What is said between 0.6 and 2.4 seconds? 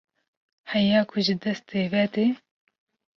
heya ku ji destê we tê